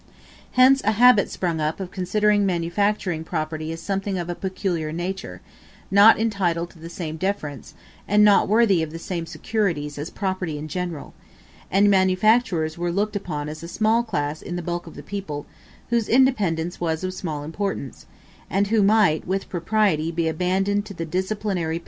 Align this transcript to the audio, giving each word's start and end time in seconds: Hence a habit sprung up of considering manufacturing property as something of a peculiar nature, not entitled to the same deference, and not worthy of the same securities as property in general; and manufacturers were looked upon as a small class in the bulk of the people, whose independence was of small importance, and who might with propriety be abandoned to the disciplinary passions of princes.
Hence 0.53 0.81
a 0.83 0.93
habit 0.93 1.29
sprung 1.29 1.59
up 1.61 1.79
of 1.79 1.91
considering 1.91 2.43
manufacturing 2.43 3.23
property 3.23 3.71
as 3.71 3.81
something 3.83 4.17
of 4.17 4.31
a 4.31 4.33
peculiar 4.33 4.91
nature, 4.91 5.41
not 5.91 6.19
entitled 6.19 6.71
to 6.71 6.79
the 6.79 6.89
same 6.89 7.17
deference, 7.17 7.75
and 8.07 8.23
not 8.23 8.47
worthy 8.47 8.81
of 8.81 8.89
the 8.89 8.97
same 8.97 9.27
securities 9.27 9.99
as 9.99 10.09
property 10.09 10.57
in 10.57 10.67
general; 10.67 11.13
and 11.69 11.87
manufacturers 11.87 12.79
were 12.79 12.91
looked 12.91 13.15
upon 13.15 13.47
as 13.47 13.61
a 13.61 13.67
small 13.67 14.01
class 14.01 14.41
in 14.41 14.55
the 14.55 14.63
bulk 14.63 14.87
of 14.87 14.95
the 14.95 15.03
people, 15.03 15.45
whose 15.91 16.09
independence 16.09 16.79
was 16.81 17.03
of 17.03 17.13
small 17.13 17.43
importance, 17.43 18.07
and 18.49 18.69
who 18.69 18.81
might 18.81 19.27
with 19.27 19.49
propriety 19.49 20.11
be 20.11 20.27
abandoned 20.27 20.83
to 20.87 20.95
the 20.95 21.05
disciplinary 21.05 21.57
passions 21.57 21.61
of 21.61 21.69
princes. 21.75 21.79